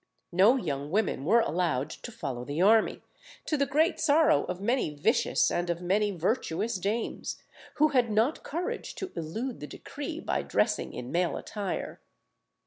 [0.31, 3.03] No young women were allowed to follow the army,
[3.45, 7.39] to the great sorrow of many vicious and of many virtuous dames,
[7.75, 12.01] who had not courage to elude the decree by dressing in male attire.